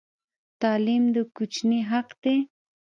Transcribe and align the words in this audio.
تعلیم 0.61 1.03
د 1.15 1.17
کوچني 1.35 1.79
حق 1.89 2.09
دی. 2.23 2.37